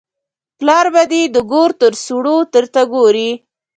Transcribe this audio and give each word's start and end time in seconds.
پلار 0.59 0.85
به 0.93 1.03
دې 1.11 1.21
د 1.35 1.37
ګور 1.51 1.69
تر 1.81 1.93
سوړو 2.05 2.37
درته 2.53 2.81
ګوري. 2.93 3.29